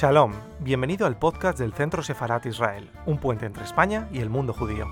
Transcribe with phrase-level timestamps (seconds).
[0.00, 4.54] Shalom, bienvenido al podcast del Centro Sefarat Israel, un puente entre España y el mundo
[4.54, 4.86] judío.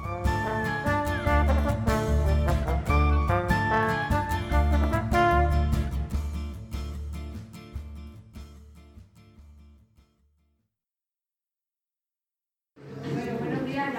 [13.14, 13.94] Bueno, buenos días,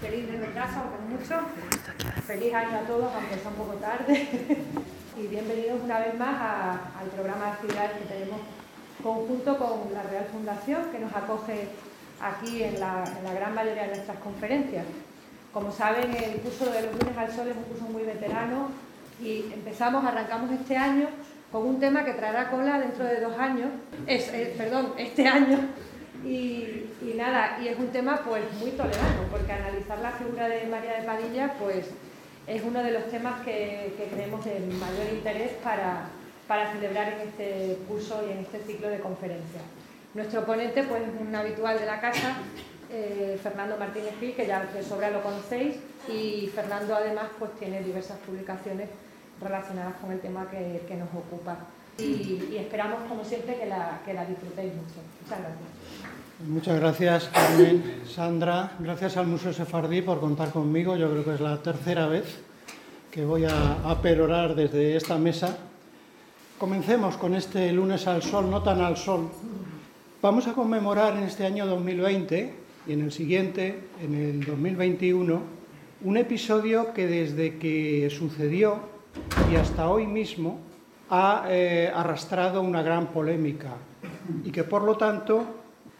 [0.00, 1.40] feliz retraso, con mucho.
[2.26, 4.28] Feliz año a todos, aunque sea un poco tarde.
[5.18, 8.40] y bienvenidos una vez más al programa de actividades que tenemos
[9.06, 11.68] conjunto con la Real Fundación, que nos acoge
[12.20, 14.84] aquí en la, en la gran mayoría de nuestras conferencias.
[15.52, 18.68] Como saben, el curso de los lunes al sol es un curso muy veterano
[19.22, 21.06] y empezamos, arrancamos este año
[21.52, 23.68] con un tema que traerá cola dentro de dos años,
[24.06, 25.58] es, eh, perdón, este año.
[26.24, 30.66] Y, y nada, y es un tema pues muy tolerano, porque analizar la figura de
[30.66, 31.86] María de Padilla pues
[32.46, 36.08] es uno de los temas que, que creemos de mayor interés para,
[36.46, 39.62] para celebrar en este curso y en este ciclo de conferencias.
[40.14, 42.36] Nuestro ponente pues es un habitual de la casa,
[42.90, 45.76] eh, Fernando Martínez Gil, que ya de sobra lo conocéis,
[46.08, 48.88] y Fernando además pues tiene diversas publicaciones
[49.42, 51.58] relacionadas con el tema que, nos ocupa.
[51.98, 55.00] Y, y esperamos como siempre que la, que la disfrutéis mucho.
[55.22, 55.76] Muchas gracias.
[56.46, 58.72] Muchas gracias, Carmen, Sandra.
[58.78, 60.96] Gracias al Museo Sefardí por contar conmigo.
[60.96, 62.24] Yo creo que es la tercera vez
[63.10, 65.56] que voy a, a perorar desde esta mesa.
[66.58, 69.28] Comencemos con este lunes al sol, no tan al sol.
[70.22, 72.54] Vamos a conmemorar en este año 2020
[72.86, 75.38] y en el siguiente, en el 2021,
[76.02, 78.78] un episodio que desde que sucedió
[79.52, 80.58] y hasta hoy mismo
[81.10, 83.74] ha eh, arrastrado una gran polémica
[84.42, 85.44] y que por lo tanto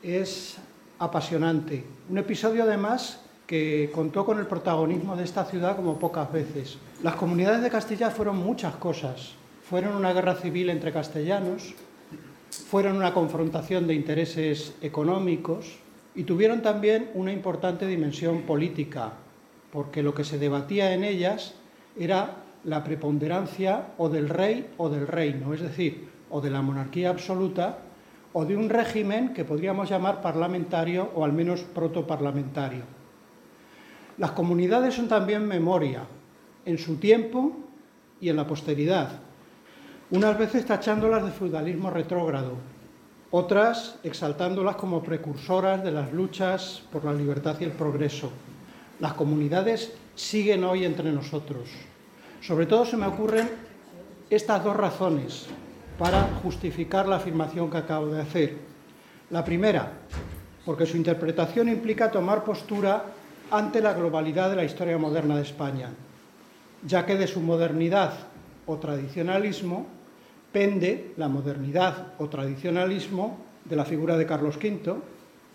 [0.02, 0.56] es
[0.98, 1.84] apasionante.
[2.08, 6.78] Un episodio además que contó con el protagonismo de esta ciudad como pocas veces.
[7.02, 9.34] Las comunidades de Castilla fueron muchas cosas.
[9.68, 11.74] Fueron una guerra civil entre castellanos,
[12.68, 15.80] fueron una confrontación de intereses económicos
[16.14, 19.14] y tuvieron también una importante dimensión política,
[19.72, 21.54] porque lo que se debatía en ellas
[21.98, 27.10] era la preponderancia o del rey o del reino, es decir, o de la monarquía
[27.10, 27.78] absoluta
[28.34, 32.84] o de un régimen que podríamos llamar parlamentario o al menos protoparlamentario.
[34.16, 36.04] Las comunidades son también memoria,
[36.64, 37.56] en su tiempo
[38.20, 39.25] y en la posteridad,
[40.10, 42.52] unas veces tachándolas de feudalismo retrógrado,
[43.30, 48.30] otras exaltándolas como precursoras de las luchas por la libertad y el progreso.
[49.00, 51.68] Las comunidades siguen hoy entre nosotros.
[52.40, 53.50] Sobre todo se me ocurren
[54.30, 55.46] estas dos razones
[55.98, 58.56] para justificar la afirmación que acabo de hacer.
[59.30, 59.92] La primera,
[60.64, 63.04] porque su interpretación implica tomar postura
[63.50, 65.90] ante la globalidad de la historia moderna de España,
[66.86, 68.12] ya que de su modernidad
[68.66, 69.95] o tradicionalismo
[70.52, 74.94] pende la modernidad o tradicionalismo de la figura de Carlos V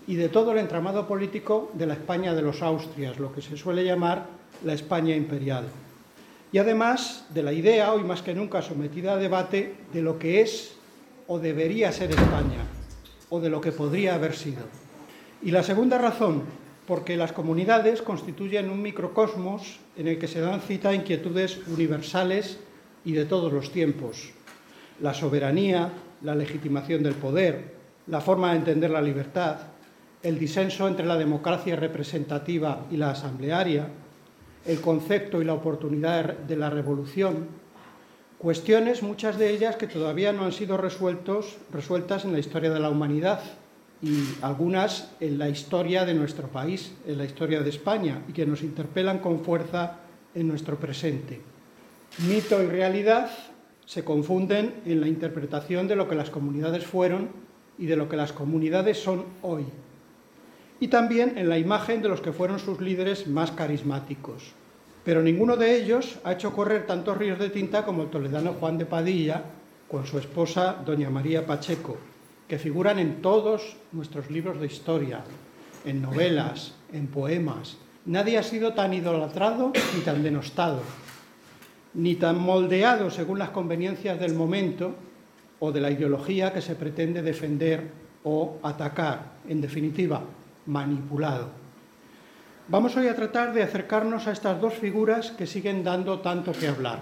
[0.08, 3.58] y de todo el entramado político de la España de los Austrias, lo que se
[3.58, 4.26] suele llamar
[4.64, 5.66] la España imperial.
[6.52, 10.42] Y además de la idea, hoy más que nunca sometida a debate, de lo que
[10.42, 10.76] es
[11.28, 12.68] o debería ser España,
[13.30, 14.64] o de lo que podría haber sido.
[15.42, 16.44] Y la segunda razón,
[16.86, 22.60] porque las comunidades constituyen un microcosmos en el que se dan cita inquietudes universales
[23.06, 24.34] y de todos los tiempos.
[25.02, 25.90] La soberanía,
[26.22, 27.76] la legitimación del poder,
[28.08, 29.58] la forma de entender la libertad,
[30.24, 33.88] el disenso entre la democracia representativa y la asamblearia,
[34.66, 37.48] el concepto y la oportunidad de la revolución,
[38.38, 42.90] cuestiones, muchas de ellas que todavía no han sido resueltas en la historia de la
[42.90, 43.42] humanidad
[44.02, 48.46] y algunas en la historia de nuestro país, en la historia de España, y que
[48.46, 49.98] nos interpelan con fuerza
[50.34, 51.40] en nuestro presente.
[52.28, 53.30] Mito y realidad
[53.92, 57.28] se confunden en la interpretación de lo que las comunidades fueron
[57.78, 59.66] y de lo que las comunidades son hoy,
[60.80, 64.54] y también en la imagen de los que fueron sus líderes más carismáticos.
[65.04, 68.78] Pero ninguno de ellos ha hecho correr tantos ríos de tinta como el toledano Juan
[68.78, 69.44] de Padilla
[69.90, 71.98] con su esposa doña María Pacheco,
[72.48, 75.22] que figuran en todos nuestros libros de historia,
[75.84, 77.76] en novelas, en poemas.
[78.06, 80.80] Nadie ha sido tan idolatrado ni tan denostado,
[81.94, 84.96] ni tan moldeado según las conveniencias del momento
[85.60, 87.92] o de la ideología que se pretende defender
[88.24, 89.42] o atacar.
[89.48, 90.22] En definitiva,
[90.66, 91.50] manipulado.
[92.68, 96.68] Vamos hoy a tratar de acercarnos a estas dos figuras que siguen dando tanto que
[96.68, 97.00] hablar.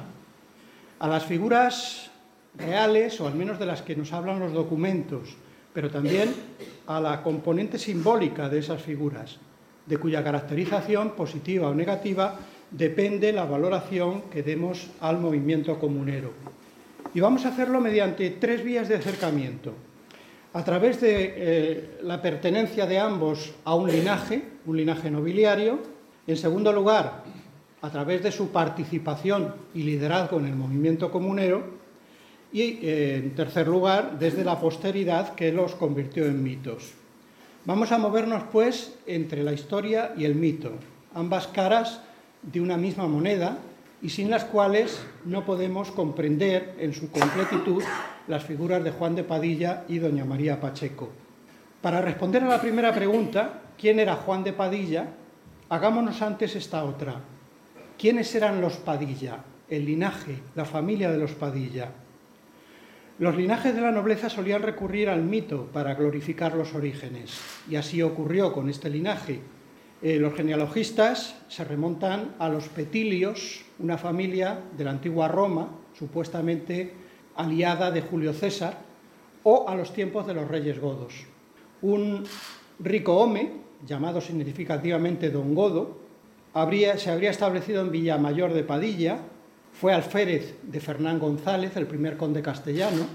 [1.00, 2.10] A las figuras
[2.56, 5.38] reales, o al menos de las que nos hablan los documentos,
[5.74, 6.34] pero también
[6.88, 9.38] a la componente simbólica de esas figuras,
[9.86, 12.40] de cuya caracterización, positiva o negativa,
[12.72, 16.34] depende la valoración que demos al movimiento comunero.
[17.14, 19.74] Y vamos a hacerlo mediante tres vías de acercamiento.
[20.52, 25.78] a través de eh, la pertenencia de ambos a un linaje, un linaje nobiliario.
[26.26, 27.24] En segundo lugar,
[27.82, 31.78] a través de su participación y liderazgo en el movimiento comunero.
[32.52, 36.94] Y, eh, en tercer lugar, desde la posteridad que los convirtió en mitos.
[37.66, 40.72] Vamos a movernos, pues, entre la historia y el mito,
[41.14, 42.02] ambas caras
[42.42, 43.58] de una misma moneda
[44.02, 47.84] y sin las cuales no podemos comprender en su completitud
[48.28, 51.10] las figuras de Juan de Padilla y doña María Pacheco.
[51.82, 55.08] Para responder a la primera pregunta, ¿quién era Juan de Padilla?
[55.70, 57.16] Hagámonos antes esta otra.
[57.98, 59.40] ¿Quiénes eran los Padilla?
[59.70, 61.92] El linaje, la familia de los Padilla.
[63.20, 67.38] Los linajes de la nobleza solían recurrir al mito para glorificar los orígenes,
[67.70, 69.42] y así ocurrió con este linaje,
[70.02, 76.94] eh, los genealogistas se remontan a los Petilios, una familia de la antigua Roma, supuestamente
[77.36, 78.78] aliada de Julio César,
[79.44, 81.14] o a los tiempos de los reyes godos.
[81.82, 82.24] Un
[82.80, 83.52] rico hombre,
[83.86, 85.98] llamado significativamente Don Godo,
[86.98, 89.20] se habría establecido en Villamayor de Padilla,
[89.72, 93.06] fue alférez de Fernán González, el primer conde castellano,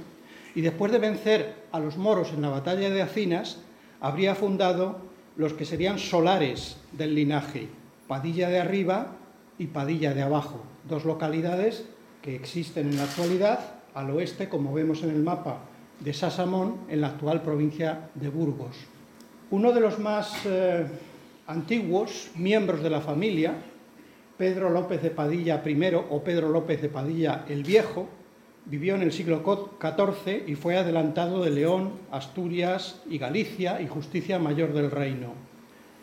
[0.54, 3.58] y después de vencer a los moros en la batalla de Acinas,
[4.00, 7.68] habría fundado los que serían solares del linaje,
[8.06, 9.16] Padilla de arriba
[9.58, 11.86] y Padilla de abajo, dos localidades
[12.22, 13.60] que existen en la actualidad
[13.94, 15.60] al oeste, como vemos en el mapa
[16.00, 18.76] de Sasamón, en la actual provincia de Burgos.
[19.50, 20.86] Uno de los más eh,
[21.46, 23.54] antiguos miembros de la familia,
[24.36, 28.08] Pedro López de Padilla I o Pedro López de Padilla el Viejo,
[28.66, 34.38] Vivió en el siglo XIV y fue adelantado de León, Asturias y Galicia y Justicia
[34.38, 35.34] Mayor del Reino.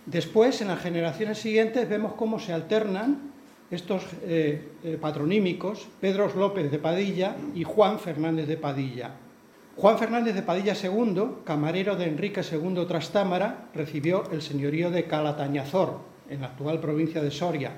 [0.05, 3.31] Después, en las generaciones siguientes, vemos cómo se alternan
[3.71, 9.11] estos eh, eh, patronímicos, Pedro López de Padilla y Juan Fernández de Padilla.
[9.77, 15.99] Juan Fernández de Padilla II, camarero de Enrique II Trastámara, recibió el señorío de Calatañazor,
[16.29, 17.71] en la actual provincia de Soria,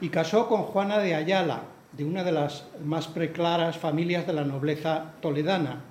[0.00, 1.62] y casó con Juana de Ayala,
[1.92, 5.84] de una de las más preclaras familias de la nobleza toledana,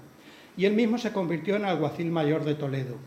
[0.58, 2.98] y él mismo se convirtió en alguacil mayor de Toledo.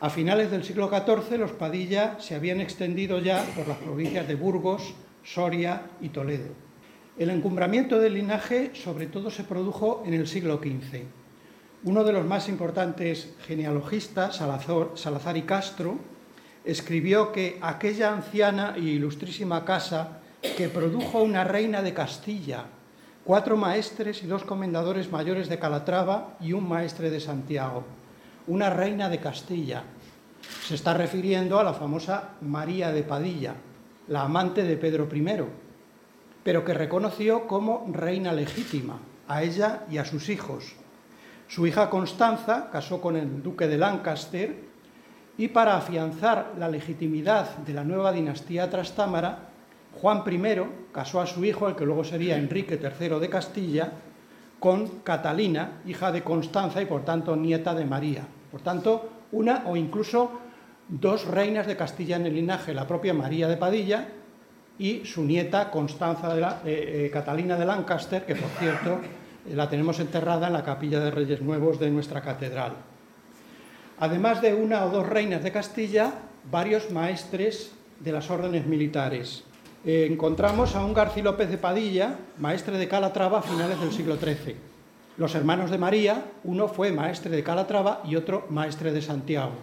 [0.00, 4.34] A finales del siglo XIV, los Padilla se habían extendido ya por las provincias de
[4.34, 6.48] Burgos, Soria y Toledo.
[7.18, 11.02] El encumbramiento del linaje sobre todo se produjo en el siglo XV.
[11.84, 15.98] Uno de los más importantes genealogistas, Salazar, y Castro,
[16.64, 22.64] escribió que aquella anciana y ilustrísima casa que produjo una reina de Castilla,
[23.24, 27.84] cuatro maestres y dos comendadores mayores de Calatrava y un maestre de Santiago.
[28.48, 29.84] Una reina de Castilla.
[30.66, 33.54] Se está refiriendo a la famosa María de Padilla,
[34.08, 35.44] la amante de Pedro I,
[36.42, 38.98] pero que reconoció como reina legítima
[39.28, 40.74] a ella y a sus hijos.
[41.46, 44.56] Su hija Constanza casó con el duque de Lancaster
[45.38, 49.51] y para afianzar la legitimidad de la nueva dinastía trastámara,
[50.00, 50.40] Juan I
[50.92, 53.92] casó a su hijo, el que luego sería Enrique III de Castilla,
[54.58, 58.22] con Catalina, hija de Constanza y por tanto nieta de María.
[58.50, 60.30] Por tanto, una o incluso
[60.88, 64.08] dos reinas de Castilla en el linaje, la propia María de Padilla
[64.78, 69.00] y su nieta Constanza de eh, eh, Catalina de Lancaster, que por cierto
[69.48, 72.74] eh, la tenemos enterrada en la capilla de Reyes Nuevos de nuestra catedral.
[73.98, 76.12] Además de una o dos reinas de Castilla,
[76.50, 79.44] varios maestres de las órdenes militares.
[79.84, 84.16] Eh, encontramos a un García López de Padilla, maestre de Calatrava a finales del siglo
[84.16, 84.54] XIII.
[85.18, 89.54] Los hermanos de María, uno fue maestre de Calatrava y otro maestre de Santiago.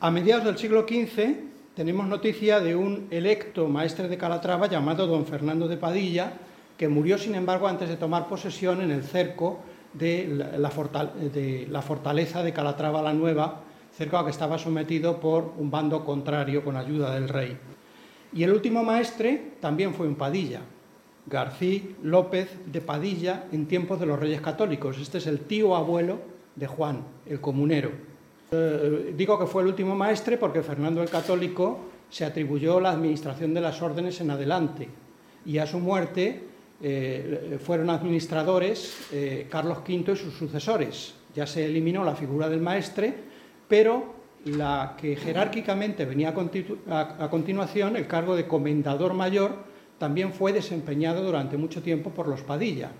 [0.00, 1.36] A mediados del siglo XV
[1.76, 6.32] tenemos noticia de un electo maestre de Calatrava llamado don Fernando de Padilla,
[6.76, 9.60] que murió sin embargo antes de tomar posesión en el cerco
[9.92, 13.60] de la, fortaleza de Calatrava la Nueva,
[13.96, 17.56] cerco a que estaba sometido por un bando contrario con ayuda del rey.
[18.34, 20.60] Y el último maestre también fue un Padilla,
[21.26, 24.98] García López de Padilla en tiempos de los Reyes Católicos.
[25.00, 26.18] Este es el tío abuelo
[26.56, 27.90] de Juan, el comunero.
[28.50, 31.78] Eh, digo que fue el último maestre porque Fernando el Católico
[32.10, 34.88] se atribuyó la administración de las órdenes en adelante
[35.46, 36.42] y a su muerte
[36.82, 41.14] eh, fueron administradores eh, Carlos V y sus sucesores.
[41.34, 43.14] Ya se eliminó la figura del maestre,
[43.68, 44.13] pero
[44.44, 46.34] la que jerárquicamente venía
[46.90, 49.56] a, continuación, el cargo de comendador mayor,
[49.98, 52.90] también fue desempeñado durante mucho tiempo por los Padilla.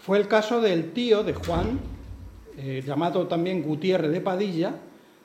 [0.00, 1.80] Fue el caso del tío de Juan,
[2.56, 4.74] eh, llamado también Gutiérrez de Padilla,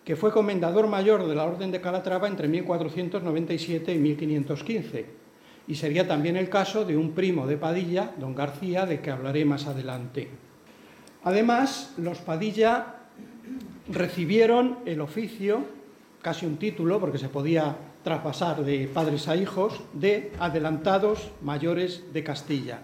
[0.03, 5.05] que fue comendador mayor de la Orden de Calatrava entre 1497 y 1515.
[5.67, 9.43] Y sería también el caso de un primo de Padilla, don García, de que hablaré
[9.43, 10.29] más adelante.
[11.23, 12.96] Además, los Padilla
[13.89, 15.61] recibieron el oficio,
[16.21, 22.23] casi un título, porque se podía traspasar de padres a hijos, de adelantados mayores de
[22.23, 22.79] Castilla.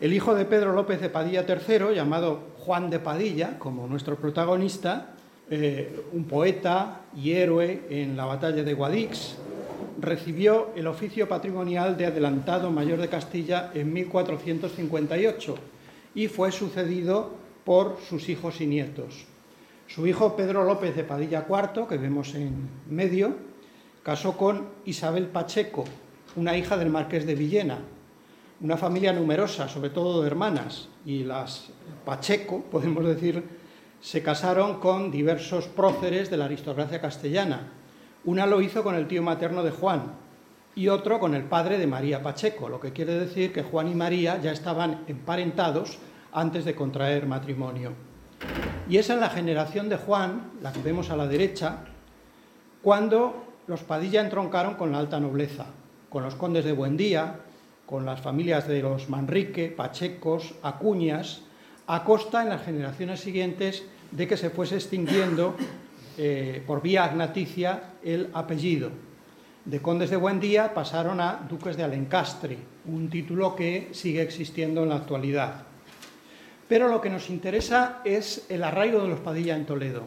[0.00, 5.14] El hijo de Pedro López de Padilla III, llamado Juan de Padilla, como nuestro protagonista,
[5.50, 9.36] eh, un poeta y héroe en la batalla de Guadix,
[10.00, 15.54] recibió el oficio patrimonial de adelantado mayor de Castilla en 1458
[16.14, 17.32] y fue sucedido
[17.64, 19.26] por sus hijos y nietos.
[19.92, 23.34] Su hijo Pedro López de Padilla IV, que vemos en medio,
[24.04, 25.82] casó con Isabel Pacheco,
[26.36, 27.78] una hija del marqués de Villena,
[28.60, 31.70] una familia numerosa, sobre todo de hermanas, y las
[32.04, 33.42] Pacheco, podemos decir,
[34.00, 37.72] se casaron con diversos próceres de la aristocracia castellana,
[38.24, 40.12] una lo hizo con el tío materno de Juan
[40.76, 43.96] y otro con el padre de María Pacheco, lo que quiere decir que Juan y
[43.96, 45.98] María ya estaban emparentados
[46.30, 48.09] antes de contraer matrimonio.
[48.90, 51.84] Y es en la generación de Juan, la que vemos a la derecha,
[52.82, 55.66] cuando los Padilla entroncaron con la alta nobleza,
[56.08, 57.36] con los condes de Buendía,
[57.86, 61.42] con las familias de los Manrique, Pachecos, Acuñas,
[61.86, 65.54] a costa en las generaciones siguientes de que se fuese extinguiendo
[66.18, 68.90] eh, por vía agnaticia el apellido.
[69.66, 74.88] De condes de Buendía pasaron a duques de Alencastre, un título que sigue existiendo en
[74.88, 75.69] la actualidad.
[76.70, 80.04] Pero lo que nos interesa es el arraigo de los Padilla en Toledo.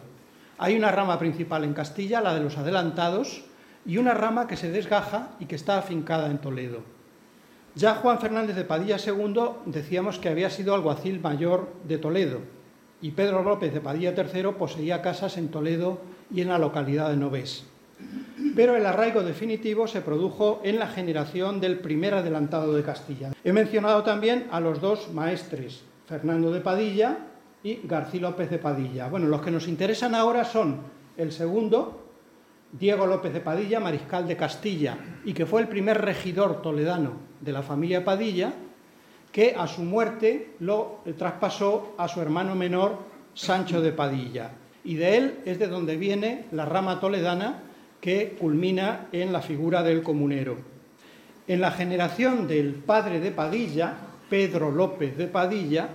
[0.58, 3.44] Hay una rama principal en Castilla, la de los adelantados,
[3.86, 6.80] y una rama que se desgaja y que está afincada en Toledo.
[7.76, 12.40] Ya Juan Fernández de Padilla II decíamos que había sido alguacil mayor de Toledo,
[13.02, 16.00] y Pedro López de Padilla III poseía casas en Toledo
[16.34, 17.66] y en la localidad de Novés.
[18.56, 23.34] Pero el arraigo definitivo se produjo en la generación del primer adelantado de Castilla.
[23.44, 27.18] He mencionado también a los dos maestres, Fernando de Padilla
[27.64, 29.08] y García López de Padilla.
[29.08, 30.82] Bueno, los que nos interesan ahora son
[31.18, 32.04] el segundo,
[32.72, 37.52] Diego López de Padilla, mariscal de Castilla, y que fue el primer regidor toledano de
[37.52, 38.54] la familia Padilla,
[39.32, 42.98] que a su muerte lo traspasó a su hermano menor
[43.34, 44.52] Sancho de Padilla.
[44.84, 47.64] Y de él es de donde viene la rama toledana
[48.02, 50.58] que culmina en la figura del comunero.
[51.48, 53.96] En la generación del padre de Padilla,
[54.34, 55.90] Pedro López de Padilla,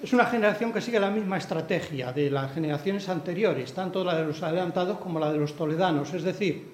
[0.00, 4.24] es una generación que sigue la misma estrategia de las generaciones anteriores, tanto la de
[4.24, 6.14] los adelantados como la de los toledanos.
[6.14, 6.68] Es decir,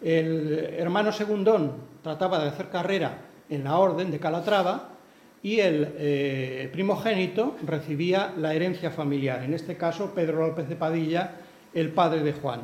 [0.00, 4.90] el hermano segundón trataba de hacer carrera en la orden de Calatrava
[5.42, 11.32] y el eh, primogénito recibía la herencia familiar, en este caso Pedro López de Padilla,
[11.74, 12.60] el padre de Juan.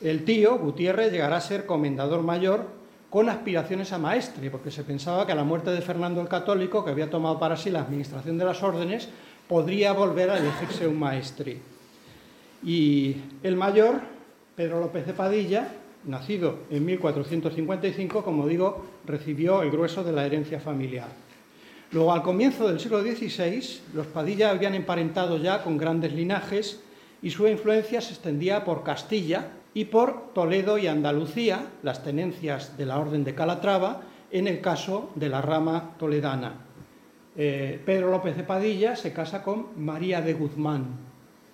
[0.00, 2.83] El tío, Gutiérrez, llegará a ser comendador mayor
[3.14, 6.84] con aspiraciones a maestre, porque se pensaba que a la muerte de Fernando el Católico,
[6.84, 9.08] que había tomado para sí la administración de las órdenes,
[9.46, 11.58] podría volver a elegirse un maestre.
[12.64, 14.00] Y el mayor,
[14.56, 15.68] Pedro López de Padilla,
[16.02, 21.06] nacido en 1455, como digo, recibió el grueso de la herencia familiar.
[21.92, 23.62] Luego, al comienzo del siglo XVI,
[23.94, 26.80] los Padilla habían emparentado ya con grandes linajes
[27.22, 32.86] y su influencia se extendía por Castilla y por Toledo y Andalucía, las tenencias de
[32.86, 36.54] la Orden de Calatrava, en el caso de la rama toledana.
[37.36, 40.86] Eh, Pedro López de Padilla se casa con María de Guzmán.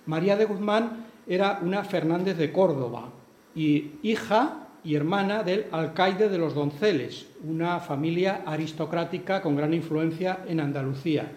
[0.05, 3.09] María de Guzmán era una Fernández de Córdoba
[3.55, 10.39] y hija y hermana del alcaide de los Donceles, una familia aristocrática con gran influencia
[10.47, 11.31] en Andalucía.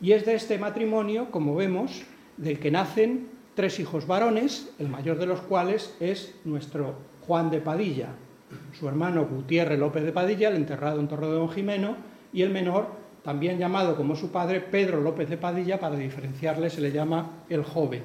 [0.00, 2.04] Y es de este matrimonio, como vemos,
[2.36, 6.94] del que nacen tres hijos varones, el mayor de los cuales es nuestro
[7.26, 8.10] Juan de Padilla,
[8.78, 11.96] su hermano Gutiérrez López de Padilla, el enterrado en Torre de Don Jimeno,
[12.32, 12.86] y el menor,
[13.24, 17.64] también llamado como su padre, Pedro López de Padilla, para diferenciarle se le llama el
[17.64, 18.04] joven.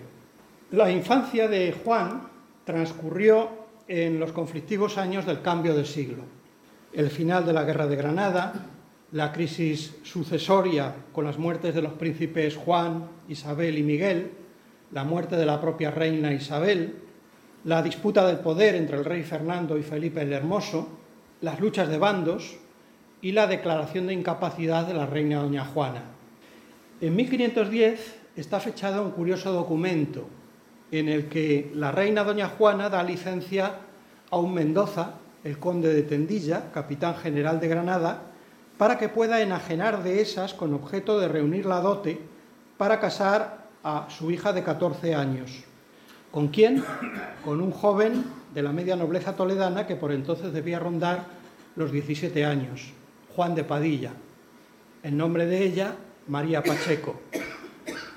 [0.71, 2.29] La infancia de Juan
[2.63, 3.49] transcurrió
[3.89, 6.23] en los conflictivos años del cambio de siglo.
[6.93, 8.53] El final de la Guerra de Granada,
[9.11, 14.31] la crisis sucesoria con las muertes de los príncipes Juan, Isabel y Miguel,
[14.91, 16.95] la muerte de la propia reina Isabel,
[17.63, 20.87] la disputa del poder entre el rey Fernando y Felipe el Hermoso,
[21.41, 22.57] las luchas de bandos
[23.21, 26.03] y la declaración de incapacidad de la reina doña Juana.
[26.99, 30.27] En 1510 está fechado un curioso documento
[30.91, 33.75] en el que la reina doña Juana da licencia
[34.29, 38.23] a un Mendoza, el conde de Tendilla, capitán general de Granada,
[38.77, 42.19] para que pueda enajenar de esas con objeto de reunir la dote
[42.77, 45.63] para casar a su hija de 14 años.
[46.31, 46.83] ¿Con quién?
[47.43, 48.23] Con un joven
[48.53, 51.25] de la media nobleza toledana que por entonces debía rondar
[51.75, 52.91] los 17 años,
[53.35, 54.11] Juan de Padilla.
[55.03, 55.95] En nombre de ella,
[56.27, 57.21] María Pacheco.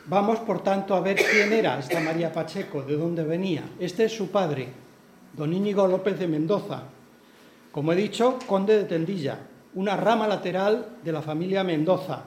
[0.06, 3.62] Vamos, por tanto, a ver quién era esta María Pacheco, de dónde venía.
[3.78, 4.68] Este es su padre,
[5.32, 6.82] don Íñigo López de Mendoza,
[7.72, 9.38] como he dicho, conde de Tendilla,
[9.74, 12.22] una rama lateral de la familia Mendoza.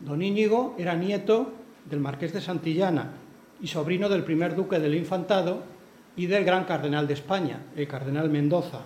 [0.00, 1.52] Don Íñigo era nieto
[1.84, 3.12] del marqués de Santillana
[3.60, 5.62] y sobrino del primer duque del Infantado
[6.16, 8.80] y del gran cardenal de España, el cardenal Mendoza.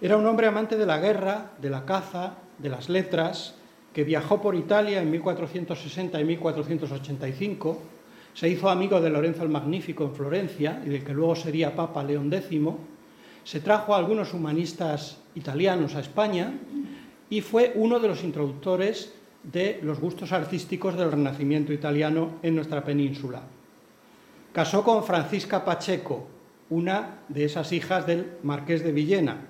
[0.00, 3.54] Era un hombre amante de la guerra, de la caza, de las letras,
[3.94, 7.82] que viajó por Italia en 1460 y 1485,
[8.34, 12.04] se hizo amigo de Lorenzo el Magnífico en Florencia y del que luego sería Papa
[12.04, 12.60] León X,
[13.44, 16.52] se trajo a algunos humanistas italianos a España
[17.30, 19.14] y fue uno de los introductores
[19.52, 23.42] de los gustos artísticos del Renacimiento italiano en nuestra península.
[24.52, 26.26] Casó con Francisca Pacheco,
[26.70, 29.46] una de esas hijas del marqués de Villena.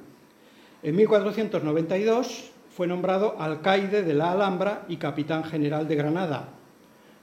[0.82, 6.50] En 1492 fue nombrado alcaide de la Alhambra y capitán general de Granada.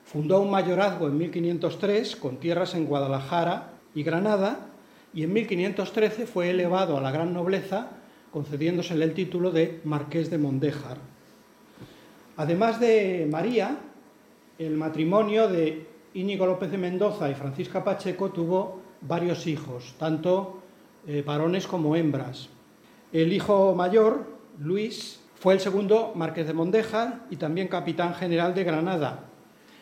[0.03, 4.67] Fundó un mayorazgo en 1503 con tierras en Guadalajara y Granada
[5.13, 7.91] y en 1513 fue elevado a la gran nobleza
[8.31, 11.12] concediéndosele el título de Marqués de Mondéjar.
[12.37, 13.77] Además de María,
[14.57, 15.85] el matrimonio de
[16.15, 20.61] Íñigo López de Mendoza y Francisca Pacheco tuvo varios hijos, tanto
[21.07, 22.49] eh, varones como hembras.
[23.11, 24.25] El hijo mayor,
[24.59, 29.25] Luis, fue el segundo marqués de Mondéjar y también capitán general de Granada.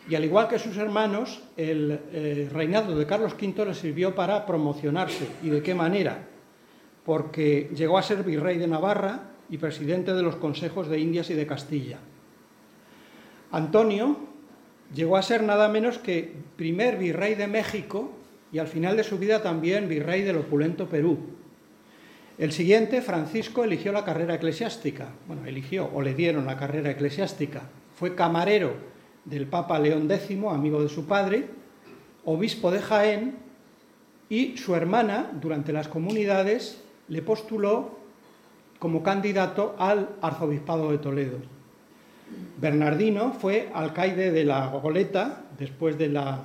[0.10, 4.46] Y al igual que sus hermanos, el eh, reinado de Carlos V le sirvió para
[4.46, 5.27] promocionarse.
[5.43, 6.27] ¿Y de qué manera?
[7.05, 11.36] Porque llegó a ser virrey de Navarra y presidente de los consejos de Indias y
[11.36, 12.00] de Castilla.
[13.51, 14.17] Antonio
[14.93, 18.12] llegó a ser nada menos que primer virrey de México
[18.51, 21.20] y al final de su vida también virrey del opulento Perú.
[22.38, 25.09] El siguiente, Francisco, eligió la carrera eclesiástica.
[25.27, 27.64] Bueno, eligió o le dieron la carrera eclesiástica.
[27.96, 28.74] Fue camarero
[29.25, 31.50] del Papa León X, amigo de su padre,
[32.25, 33.35] obispo de Jaén,
[34.29, 38.00] y su hermana, durante las comunidades, le postuló
[38.79, 41.37] como candidato al arzobispado de Toledo.
[42.59, 46.44] Bernardino fue alcaide de la Goleta después de la,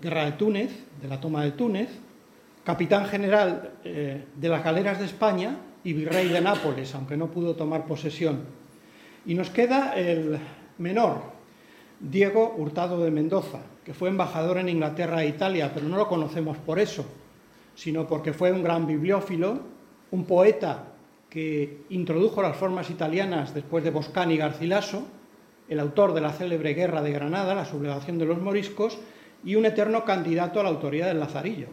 [0.00, 1.88] guerra de Túnez, de la toma de Túnez,
[2.64, 7.56] capitán general eh, de las galeras de España y virrey de Nápoles, aunque no pudo
[7.56, 8.40] tomar posesión.
[9.26, 10.38] Y nos queda el
[10.78, 11.22] menor,
[12.00, 16.56] Diego Hurtado de Mendoza, que fue embajador en Inglaterra e Italia, pero no lo conocemos
[16.56, 17.04] por eso,
[17.74, 19.60] sino porque fue un gran bibliófilo,
[20.10, 20.91] un poeta
[21.32, 25.06] que introdujo las formas italianas después de Boscani y Garcilaso,
[25.66, 28.98] el autor de la célebre Guerra de Granada, la sublevación de los moriscos,
[29.42, 31.68] y un eterno candidato a la autoridad del Lazarillo.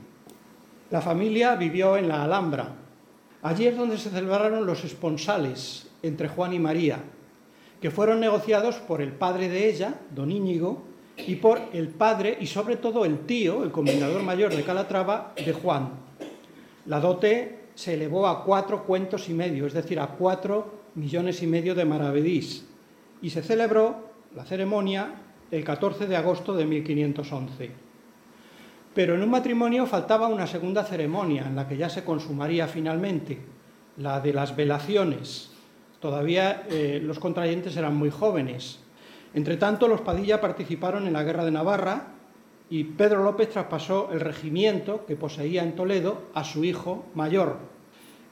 [0.92, 2.74] La familia vivió en la Alhambra.
[3.42, 7.00] Allí es donde se celebraron los esponsales entre Juan y María,
[7.82, 10.84] que fueron negociados por el padre de ella, don Íñigo,
[11.18, 15.52] y por el padre y sobre todo el tío, el comendador mayor de Calatrava, de
[15.52, 15.90] Juan.
[16.86, 21.48] La dote se elevó a cuatro cuentos y medio, es decir, a cuatro millones y
[21.48, 22.66] medio de maravedís,
[23.22, 25.14] y se celebró la ceremonia
[25.50, 27.72] el 14 de agosto de 1511.
[28.94, 33.40] Pero en un matrimonio faltaba una segunda ceremonia en la que ya se consumaría finalmente,
[33.96, 35.52] la de las velaciones.
[36.02, 38.82] Todavía eh, los contrayentes eran muy jóvenes.
[39.34, 42.08] Entre tanto, los Padilla participaron en la Guerra de Navarra
[42.70, 47.58] y Pedro López traspasó el regimiento que poseía en Toledo a su hijo mayor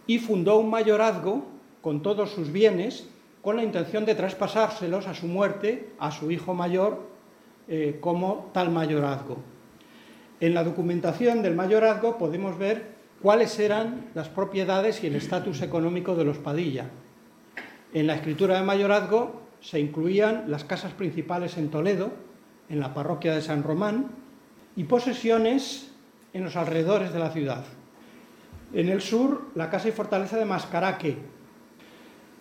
[0.06, 1.45] y fundó un mayorazgo
[1.82, 3.10] con todos sus bienes
[3.41, 7.08] con la intención de traspasárselos a su muerte a su hijo mayor
[7.67, 9.38] eh, como tal mayorazgo.
[10.39, 16.15] En la documentación del mayorazgo podemos ver cuáles eran las propiedades y el estatus económico
[16.15, 16.89] de los Padilla.
[17.93, 22.12] En la escritura de mayorazgo se incluían las casas principales en Toledo,
[22.69, 24.12] en la parroquia de San Román,
[24.77, 25.91] y posesiones
[26.33, 27.65] en los alrededores de la ciudad.
[28.73, 31.17] En el sur, la casa y fortaleza de Mascaraque.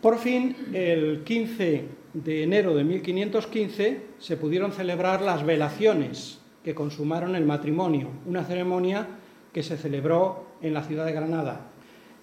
[0.02, 7.36] Por fin, el 15 de enero de 1515, se pudieron celebrar las velaciones que consumaron
[7.36, 9.06] el matrimonio, una ceremonia
[9.52, 11.62] que se celebró en la ciudad de Granada.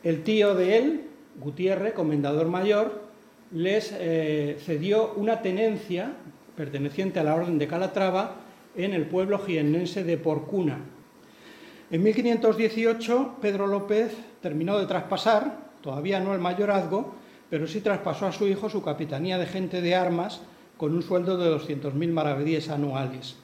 [0.03, 1.01] El tío de él,
[1.39, 3.01] Gutiérrez, comendador mayor,
[3.51, 6.13] les eh, cedió una tenencia
[6.55, 8.42] perteneciente a la Orden de Calatrava
[8.75, 10.79] en el pueblo jiennense de Porcuna.
[11.91, 17.13] En 1518, Pedro López terminó de traspasar, todavía no el mayorazgo,
[17.49, 20.41] pero sí traspasó a su hijo su capitanía de gente de armas
[20.77, 23.35] con un sueldo de 200.000 maravedíes anuales.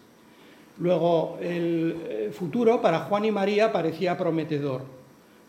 [0.80, 4.84] Luego, el eh, futuro para Juan y María parecía prometedor.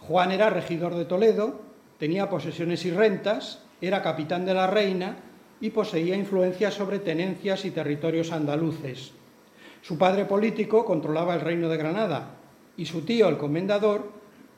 [0.00, 1.60] Juan era regidor de Toledo,
[1.98, 5.16] tenía posesiones y rentas, era capitán de la reina
[5.60, 9.12] y poseía influencia sobre tenencias y territorios andaluces.
[9.82, 12.36] Su padre político controlaba el reino de Granada
[12.76, 14.10] y su tío, el comendador,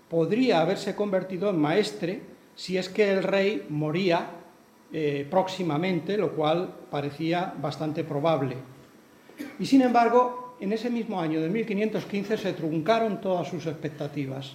[0.08, 2.20] podría haberse convertido en maestre
[2.54, 4.30] si es que el rey moría
[4.92, 8.56] eh, próximamente, lo cual parecía bastante probable.
[9.58, 14.52] Y sin embargo, en ese mismo año de 1515 se truncaron todas sus expectativas.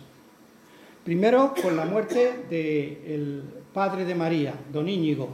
[1.04, 5.30] Primero con la muerte del padre de María, don Íñigo,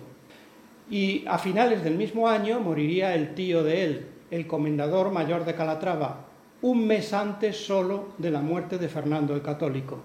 [0.89, 5.54] y a finales del mismo año moriría el tío de él, el comendador mayor de
[5.54, 6.26] Calatrava,
[6.63, 10.00] un mes antes solo de la muerte de Fernando el Católico.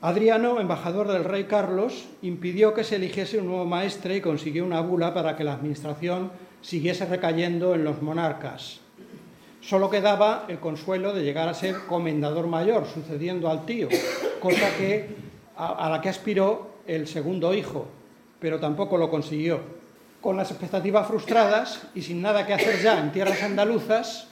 [0.00, 4.80] Adriano, embajador del rey Carlos, impidió que se eligiese un nuevo maestre y consiguió una
[4.80, 8.80] bula para que la administración siguiese recayendo en los monarcas.
[9.60, 13.86] Solo quedaba el consuelo de llegar a ser comendador mayor, sucediendo al tío,
[14.40, 15.06] cosa que,
[15.56, 17.86] a, a la que aspiró el segundo hijo,
[18.40, 19.75] pero tampoco lo consiguió.
[20.26, 24.26] Con las expectativas frustradas y sin nada que hacer ya en tierras andaluzas,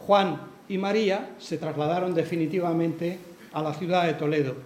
[0.00, 3.16] Juan y María se trasladaron definitivamente
[3.52, 4.56] a la ciudad de Toledo.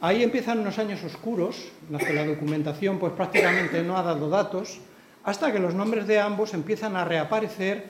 [0.00, 4.28] Ahí empiezan unos años oscuros, en los que la documentación pues prácticamente no ha dado
[4.28, 4.80] datos,
[5.22, 7.86] hasta que los nombres de ambos empiezan a reaparecer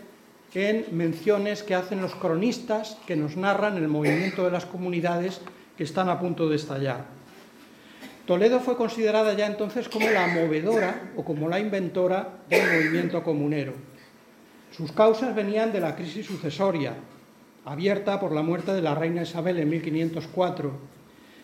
[0.53, 5.41] en menciones que hacen los cronistas que nos narran el movimiento de las comunidades
[5.79, 7.22] que están a punto de estallar.
[8.33, 13.75] Toledo fue considerada ya entonces como la movedora o como la inventora del movimiento comunero.
[14.75, 16.95] Sus causas venían de la crisis sucesoria,
[17.67, 20.73] abierta por la muerte de la reina Isabel en 1504,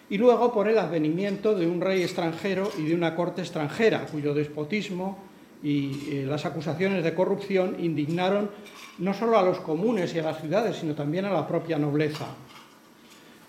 [0.08, 4.32] y luego por el advenimiento de un rey extranjero y de una corte extranjera, cuyo
[4.32, 5.18] despotismo
[5.62, 8.50] y eh, las acusaciones de corrupción indignaron
[8.96, 12.28] no solo a los comunes y a las ciudades, sino también a la propia nobleza.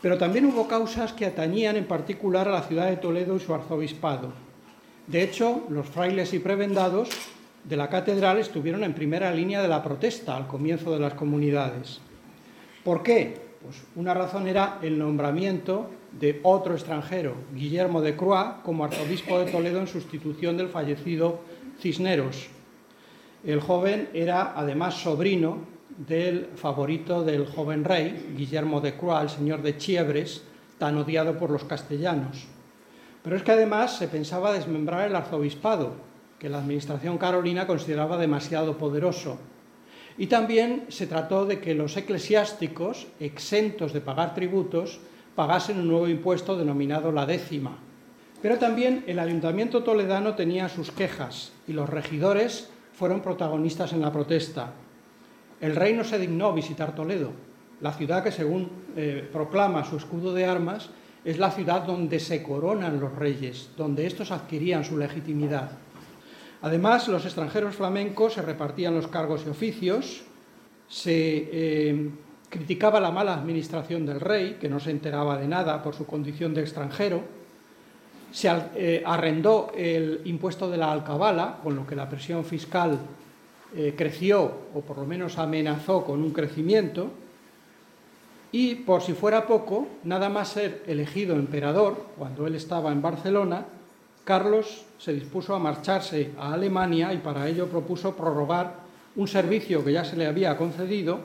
[0.02, 3.54] Pero también hubo causas que atañían en particular a la ciudad de Toledo y su
[3.54, 4.32] arzobispado.
[5.08, 7.10] De hecho, los frailes y prebendados
[7.64, 12.00] de la catedral estuvieron en primera línea de la protesta al comienzo de las comunidades.
[12.84, 13.50] ¿Por qué?
[13.62, 19.52] Pues una razón era el nombramiento de otro extranjero, Guillermo de Croix, como arzobispo de
[19.52, 21.40] Toledo en sustitución del fallecido
[21.82, 22.48] Cisneros.
[23.44, 25.58] El joven era además sobrino
[26.08, 30.44] del favorito del joven rey, Guillermo de Croix, el señor de Chiebres,
[30.78, 32.48] tan odiado por los castellanos.
[33.22, 35.92] Pero es que además se pensaba desmembrar el arzobispado,
[36.40, 39.38] que la administración carolina consideraba demasiado poderoso.
[40.18, 45.02] Y también se trató de que los eclesiásticos, exentos de pagar tributos,
[45.36, 47.78] pagasen un nuevo impuesto denominado la décima,
[48.42, 54.14] pero también el ayuntamiento toledano tenía sus quejas y los regidores fueron protagonistas en la
[54.14, 54.74] protesta.
[55.62, 57.32] El rey no se dignó visitar Toledo,
[57.82, 60.90] la ciudad que según eh, proclama su escudo de armas
[61.24, 65.72] es la ciudad donde se coronan los reyes, donde estos adquirían su legitimidad.
[66.62, 70.24] Además, los extranjeros flamencos se repartían los cargos y oficios,
[70.88, 72.10] se eh,
[72.50, 76.54] criticaba la mala administración del rey, que no se enteraba de nada por su condición
[76.54, 77.24] de extranjero,
[78.32, 83.00] se eh, arrendó el impuesto de la alcabala, con lo que la presión fiscal
[83.76, 87.12] eh, creció, o por lo menos amenazó con un crecimiento,
[88.52, 93.66] y por si fuera poco, nada más ser elegido emperador, cuando él estaba en Barcelona,
[94.24, 98.76] Carlos se dispuso a marcharse a Alemania y para ello propuso prorrogar
[99.16, 101.20] un servicio que ya se le había concedido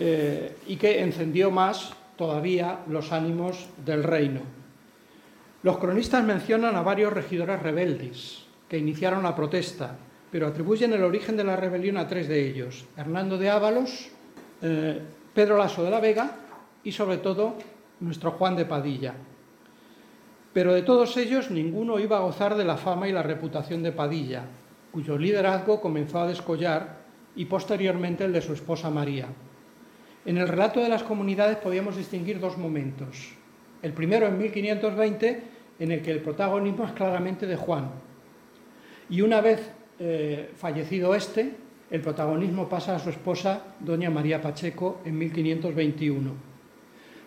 [0.00, 4.40] eh, y que encendió más todavía los ánimos del reino.
[5.62, 9.96] Los cronistas mencionan a varios regidores rebeldes que iniciaron la protesta,
[10.30, 14.08] pero atribuyen el origen de la rebelión a tres de ellos, Hernando de Ábalos,
[14.62, 15.00] eh,
[15.34, 16.36] Pedro Lasso de la Vega
[16.84, 17.54] y sobre todo
[18.00, 19.14] nuestro Juan de Padilla.
[20.52, 23.92] Pero de todos ellos ninguno iba a gozar de la fama y la reputación de
[23.92, 24.44] Padilla,
[24.90, 26.98] cuyo liderazgo comenzó a descollar
[27.36, 29.26] y posteriormente el de su esposa María.
[30.24, 33.32] En el relato de las comunidades podíamos distinguir dos momentos.
[33.80, 35.42] El primero en 1520,
[35.78, 37.90] en el que el protagonismo es claramente de Juan.
[39.08, 41.52] Y una vez eh, fallecido este,
[41.90, 46.32] el protagonismo pasa a su esposa, doña María Pacheco, en 1521.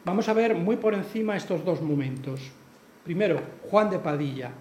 [0.06, 2.40] Vamos a ver muy por encima estos dos momentos.
[3.04, 4.52] Primero, Juan de Padilla,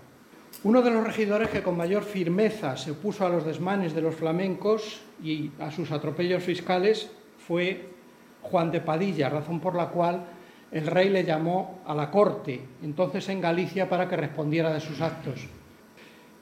[0.65, 4.15] uno de los regidores que con mayor firmeza se opuso a los desmanes de los
[4.15, 7.11] flamencos y a sus atropellos fiscales
[7.47, 7.89] fue
[8.43, 10.25] Juan de Padilla, razón por la cual
[10.73, 15.01] el rey le llamó a la corte, entonces en Galicia, para que respondiera de sus
[15.01, 15.49] actos.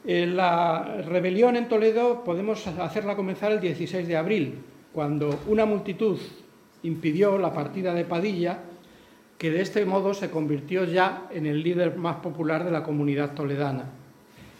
[0.05, 4.59] Eh, la rebelión en Toledo podemos hacerla comenzar el 16 de abril,
[4.93, 6.19] cuando una multitud
[6.83, 8.61] impidió la partida de Padilla,
[9.37, 13.35] que de este modo se convirtió ya en el líder más popular de la comunidad
[13.35, 13.85] toledana.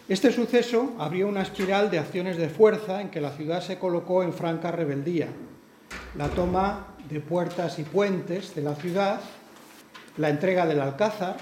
[0.07, 4.23] Este suceso abrió una espiral de acciones de fuerza en que la ciudad se colocó
[4.23, 5.27] en franca rebeldía.
[6.17, 9.19] La toma de puertas y puentes de la ciudad,
[10.17, 11.37] la entrega del Alcázar,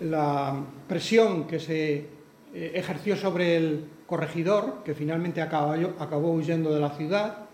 [0.00, 0.56] la
[0.88, 2.19] presión que se
[2.54, 7.46] eh, ejerció sobre el corregidor, que finalmente acabó, acabó huyendo de la ciudad,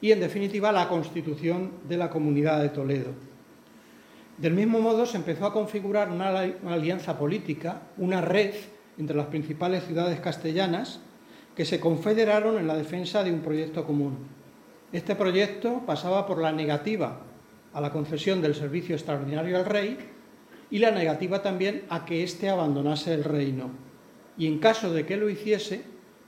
[0.00, 3.12] y en definitiva la constitución de la Comunidad de Toledo.
[4.36, 6.28] Del mismo modo se empezó a configurar una
[6.66, 8.54] alianza política, una red
[8.98, 11.00] entre las principales ciudades castellanas
[11.54, 14.18] que se confederaron en la defensa de un proyecto común.
[14.92, 17.20] Este proyecto pasaba por la negativa
[17.72, 19.98] a la concesión del servicio extraordinario al rey
[20.70, 23.70] y la negativa también a que éste abandonase el reino.
[24.36, 25.82] Y en caso de que lo hiciese,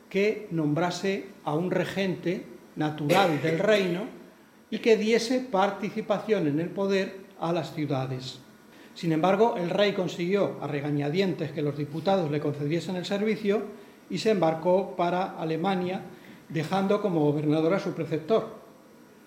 [0.08, 2.44] que nombrase a un regente
[2.76, 4.04] natural del reino
[4.70, 8.40] y que diese participación en el poder a las ciudades.
[8.94, 13.62] Sin embargo, el rey consiguió a regañadientes que los diputados le concediesen el servicio
[14.08, 16.02] y se embarcó para Alemania,
[16.48, 18.56] dejando como gobernador a su preceptor,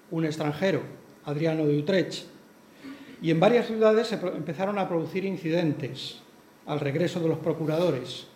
[0.09, 0.81] un extranjero,
[1.25, 2.25] Adriano de Utrecht.
[3.21, 6.19] Y en varias ciudades se empezaron a producir incidentes
[6.65, 8.28] al regreso de los procuradores.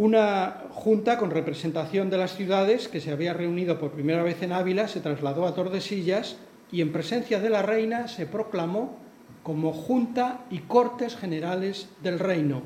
[0.00, 4.52] Una junta con representación de las ciudades que se había reunido por primera vez en
[4.52, 6.38] Ávila se trasladó a Tordesillas
[6.72, 8.96] y en presencia de la reina se proclamó
[9.42, 12.62] como Junta y Cortes Generales del Reino,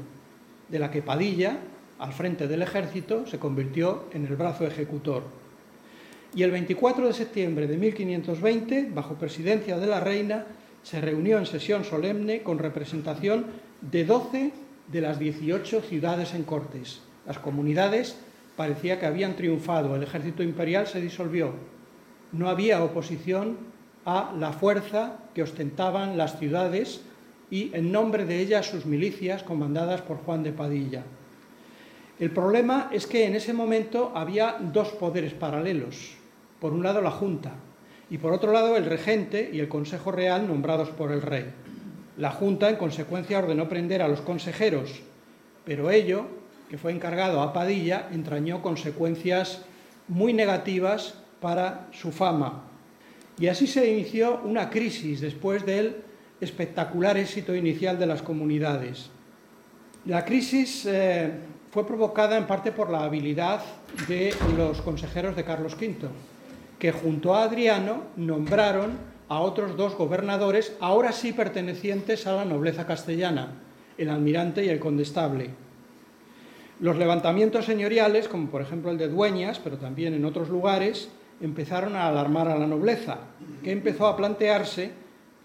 [0.68, 1.58] de la que Padilla,
[1.98, 5.24] al frente del ejército, se convirtió en el brazo ejecutor.
[6.36, 10.46] Y el 24 de septiembre de 1520, bajo presidencia de la reina,
[10.84, 13.46] se reunió en sesión solemne con representación
[13.80, 14.52] de 12
[14.86, 17.00] de las 18 ciudades en Cortes.
[17.26, 18.16] Las comunidades
[18.56, 21.52] parecía que habían triunfado, el ejército imperial se disolvió,
[22.32, 23.56] no había oposición
[24.04, 27.02] a la fuerza que ostentaban las ciudades
[27.50, 31.04] y en nombre de ellas sus milicias comandadas por Juan de Padilla.
[32.18, 36.14] El problema es que en ese momento había dos poderes paralelos.
[36.60, 37.52] Por un lado la Junta
[38.10, 41.46] y por otro lado el regente y el Consejo Real nombrados por el rey.
[42.16, 45.02] La Junta en consecuencia ordenó prender a los consejeros,
[45.64, 46.26] pero ello,
[46.74, 49.62] que fue encargado a Padilla, entrañó consecuencias
[50.08, 52.64] muy negativas para su fama,
[53.38, 55.98] y así se inició una crisis después del
[56.40, 59.08] espectacular éxito inicial de las comunidades.
[60.06, 61.30] La crisis eh,
[61.70, 63.62] fue provocada en parte por la habilidad
[64.08, 66.08] de los consejeros de Carlos V,
[66.76, 72.84] que junto a Adriano nombraron a otros dos gobernadores, ahora sí pertenecientes a la nobleza
[72.84, 73.62] castellana,
[73.96, 75.62] el almirante y el condestable.
[76.80, 81.08] Los levantamientos señoriales, como por ejemplo el de Dueñas, pero también en otros lugares,
[81.40, 83.18] empezaron a alarmar a la nobleza,
[83.62, 84.90] que empezó a plantearse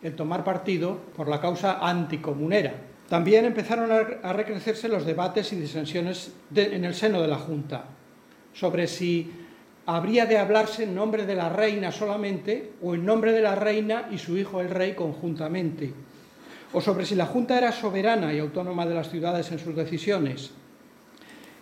[0.01, 2.73] el tomar partido por la causa anticomunera.
[3.09, 7.85] También empezaron a recrecerse los debates y disensiones en el seno de la Junta
[8.53, 9.31] sobre si
[9.85, 14.09] habría de hablarse en nombre de la reina solamente o en nombre de la reina
[14.11, 15.93] y su hijo el rey conjuntamente,
[16.73, 20.51] o sobre si la Junta era soberana y autónoma de las ciudades en sus decisiones.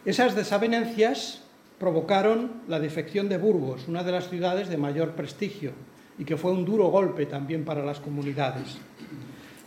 [0.06, 1.42] Esas desavenencias
[1.80, 5.72] provocaron la defección de Burgos, una de las ciudades de mayor prestigio,
[6.18, 8.78] y que fue un duro golpe también para las comunidades.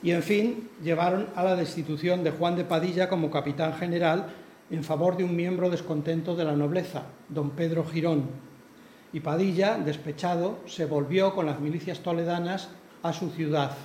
[0.02, 4.26] Y en fin, llevaron a la destitución de Juan de Padilla como capitán general
[4.70, 8.24] en favor de un miembro descontento de la nobleza, don Pedro Girón.
[9.12, 12.68] Y Padilla, despechado, se volvió con las milicias toledanas
[13.02, 13.76] a su ciudad.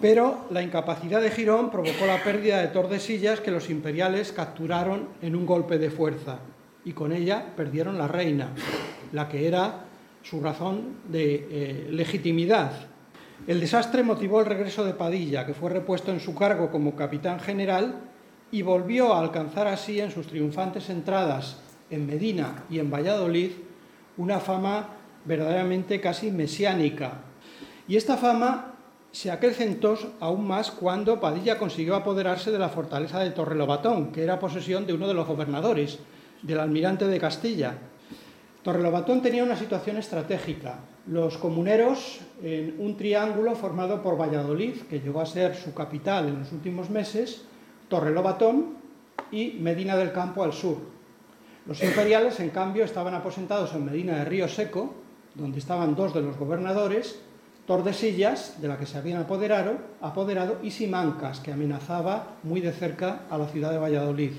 [0.00, 5.34] Pero la incapacidad de Girón provocó la pérdida de Tordesillas que los imperiales capturaron en
[5.34, 6.38] un golpe de fuerza
[6.84, 8.50] y con ella perdieron la reina,
[9.12, 9.84] la que era
[10.22, 12.72] su razón de eh, legitimidad.
[13.46, 17.40] El desastre motivó el regreso de Padilla, que fue repuesto en su cargo como capitán
[17.40, 18.00] general
[18.50, 21.58] y volvió a alcanzar así en sus triunfantes entradas
[21.90, 23.52] en Medina y en Valladolid
[24.16, 24.88] una fama
[25.24, 27.20] verdaderamente casi mesiánica.
[27.86, 28.74] Y esta fama
[29.18, 34.38] se acrecentó aún más cuando Padilla consiguió apoderarse de la fortaleza de Torrelobatón, que era
[34.38, 35.98] posesión de uno de los gobernadores,
[36.40, 37.76] del almirante de Castilla.
[38.62, 40.78] Torrelobatón tenía una situación estratégica.
[41.08, 46.38] Los comuneros, en un triángulo formado por Valladolid, que llegó a ser su capital en
[46.38, 47.42] los últimos meses,
[47.88, 48.76] Torrelobatón
[49.32, 50.76] y Medina del Campo al sur.
[51.66, 54.94] Los imperiales, en cambio, estaban aposentados en Medina de Río Seco,
[55.34, 57.18] donde estaban dos de los gobernadores,
[57.68, 63.26] Tordesillas, de la que se habían apoderado, apoderado, y Simancas, que amenazaba muy de cerca
[63.28, 64.32] a la ciudad de Valladolid.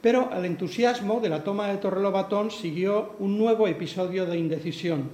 [0.00, 5.10] Pero al entusiasmo de la toma de Torrelobatón siguió un nuevo episodio de indecisión.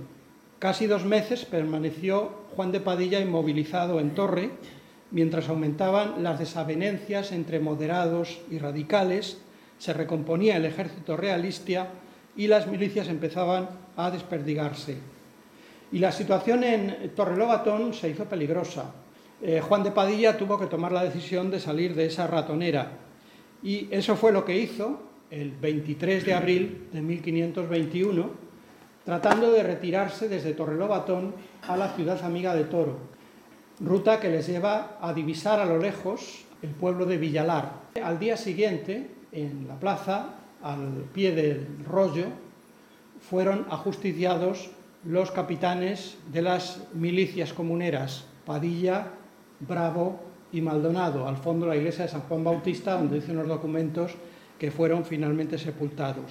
[0.61, 4.51] Casi dos meses permaneció Juan de Padilla inmovilizado en Torre,
[5.11, 9.39] mientras aumentaban las desavenencias entre moderados y radicales,
[9.79, 11.89] se recomponía el ejército realista
[12.37, 15.14] y las milicias empezaban a desperdigarse.
[15.95, 18.93] Y la situación en Torrelobatón se hizo peligrosa.
[19.41, 22.99] Eh, Juan de Padilla tuvo que tomar la decisión de salir de esa ratonera.
[23.63, 28.29] Y eso fue lo que hizo el 23 de abril de 1521,
[29.05, 32.99] tratando de retirarse desde Torrelobatón a la ciudad amiga de Toro,
[33.79, 37.71] ruta que les lleva a divisar a lo lejos el pueblo de Villalar.
[38.03, 40.31] Al día siguiente, en la plaza,
[40.61, 42.25] al pie del rollo,
[43.21, 44.73] fueron ajusticiados
[45.07, 49.09] los capitanes de las milicias comuneras, Padilla,
[49.61, 50.21] Bravo
[50.53, 54.13] y Maldonado, al fondo de la iglesia de San Juan Bautista, donde dicen los documentos
[54.59, 56.31] que fueron finalmente sepultados.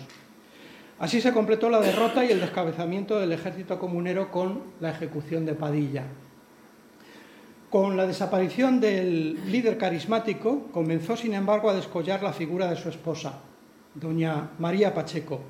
[1.00, 5.54] Así se completó la derrota y el descabezamiento del ejército comunero con la ejecución de
[5.54, 6.06] Padilla.
[7.70, 12.90] Con la desaparición del líder carismático, comenzó, sin embargo, a descollar la figura de su
[12.90, 13.40] esposa,
[13.96, 15.42] doña María Pacheco.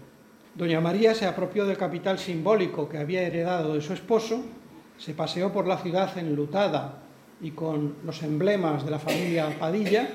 [0.56, 4.44] Doña María se apropió del capital simbólico que había heredado de su esposo,
[5.00, 7.00] se paseó por la ciudad enlutada
[7.42, 10.08] y con los emblemas de la familia Padilla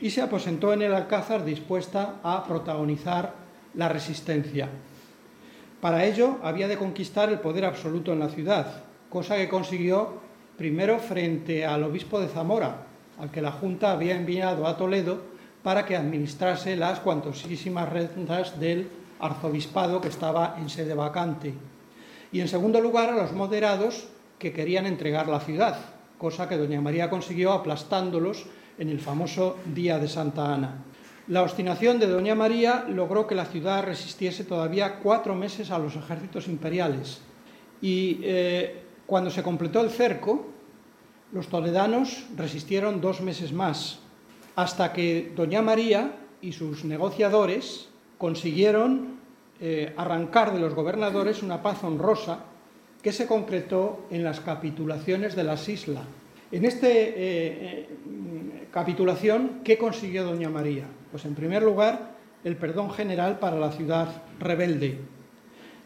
[0.00, 3.34] y se aposentó en el Alcázar dispuesta a protagonizar
[3.74, 4.68] la resistencia.
[5.80, 10.20] Para ello había de conquistar el poder absoluto en la ciudad, cosa que consiguió
[10.56, 12.86] primero frente al obispo de Zamora,
[13.18, 15.20] al que la Junta había enviado a Toledo
[15.64, 18.88] para que administrase las cuantosísimas rentas del
[19.24, 21.54] arzobispado que estaba en sede vacante.
[22.30, 24.08] Y en segundo lugar a los moderados
[24.38, 25.78] que querían entregar la ciudad,
[26.18, 28.44] cosa que doña María consiguió aplastándolos
[28.76, 30.84] en el famoso Día de Santa Ana.
[31.28, 35.96] La obstinación de doña María logró que la ciudad resistiese todavía cuatro meses a los
[35.96, 37.22] ejércitos imperiales
[37.80, 40.46] y eh, cuando se completó el cerco,
[41.32, 44.00] los toledanos resistieron dos meses más,
[44.54, 47.88] hasta que Doña María y sus negociadores
[48.24, 49.18] consiguieron
[49.60, 52.38] eh, arrancar de los gobernadores una paz honrosa
[53.02, 56.06] que se concretó en las capitulaciones de las islas.
[56.50, 57.88] En esta eh, eh,
[58.72, 60.84] capitulación, ¿qué consiguió Doña María?
[61.10, 62.12] Pues en primer lugar,
[62.44, 64.08] el perdón general para la ciudad
[64.40, 65.00] rebelde,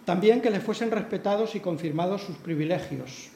[0.05, 3.33] también que le fuesen respetados y confirmados sus privilegios.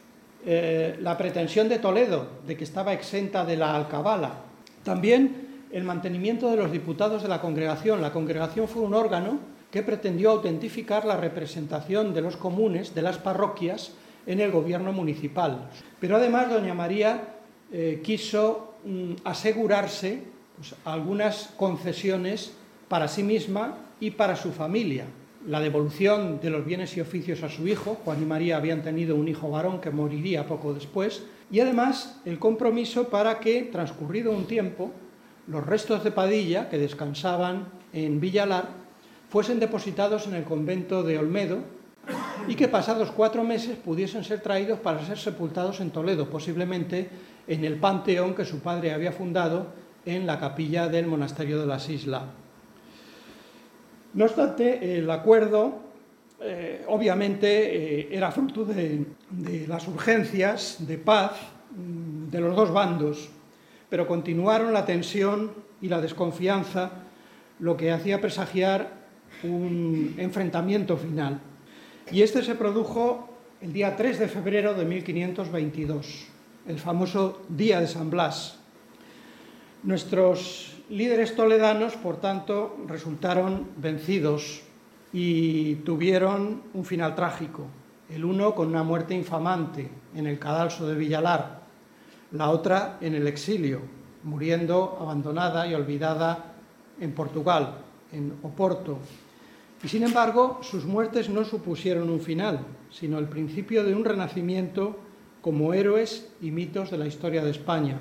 [0.46, 4.42] La pretensión de Toledo de que estaba exenta de la alcabala.
[4.84, 5.41] También
[5.72, 8.00] el mantenimiento de los diputados de la congregación.
[8.00, 13.18] La congregación fue un órgano que pretendió autentificar la representación de los comunes, de las
[13.18, 13.92] parroquias,
[14.26, 15.68] en el gobierno municipal.
[15.98, 17.34] Pero además doña María
[17.72, 20.22] eh, quiso mm, asegurarse
[20.56, 22.52] pues, algunas concesiones
[22.88, 25.06] para sí misma y para su familia
[25.46, 29.16] la devolución de los bienes y oficios a su hijo, Juan y María habían tenido
[29.16, 34.46] un hijo varón que moriría poco después, y además el compromiso para que, transcurrido un
[34.46, 34.92] tiempo,
[35.46, 38.68] los restos de Padilla, que descansaban en Villalar,
[39.28, 41.58] fuesen depositados en el convento de Olmedo
[42.48, 47.08] y que pasados cuatro meses pudiesen ser traídos para ser sepultados en Toledo, posiblemente
[47.46, 49.68] en el panteón que su padre había fundado
[50.04, 52.22] en la capilla del monasterio de las Islas.
[54.14, 55.80] No obstante, el acuerdo
[56.40, 59.06] eh, obviamente eh, era fruto de,
[59.68, 61.32] las urgencias de paz
[61.70, 63.30] mm, de los dos bandos,
[63.92, 65.52] pero continuaron la tensión
[65.82, 66.92] y la desconfianza,
[67.58, 68.88] lo que hacía presagiar
[69.42, 71.42] un enfrentamiento final.
[72.10, 73.28] Y este se produjo
[73.60, 76.24] el día 3 de febrero de 1522,
[76.68, 78.60] el famoso Día de San Blas.
[79.82, 84.62] Nuestros líderes toledanos, por tanto, resultaron vencidos
[85.12, 87.66] y tuvieron un final trágico.
[88.08, 91.61] El uno con una muerte infamante en el cadalso de Villalar,
[92.32, 93.80] la otra en el exilio,
[94.24, 96.54] muriendo abandonada y olvidada
[97.00, 97.78] en Portugal,
[98.12, 98.98] en Oporto.
[99.82, 104.98] Y sin embargo, sus muertes no supusieron un final, sino el principio de un renacimiento
[105.40, 107.98] como héroes y mitos de la historia de España.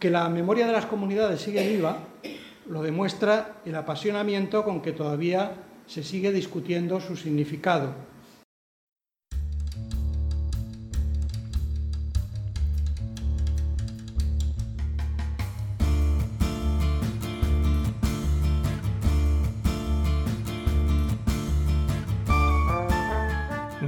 [0.00, 1.98] Que la memoria de las comunidades sigue viva
[2.68, 5.52] lo demuestra el apasionamiento con que todavía
[5.86, 7.94] se sigue discutiendo su significado,